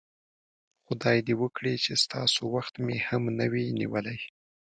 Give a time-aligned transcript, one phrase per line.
[0.85, 4.19] خدای دې وکړي چې ستاسو وخت مې هم نه وي نیولی.